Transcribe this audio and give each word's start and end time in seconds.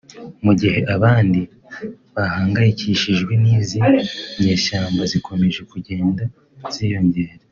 mu 0.43 0.51
gihe 0.59 0.77
abandi 0.95 1.39
bahangayikishijwe 2.15 3.33
n’izi 3.43 3.79
nyeshyamba 4.41 5.01
zikomeje 5.11 5.61
kugenda 5.71 6.23
ziyongera 6.73 7.33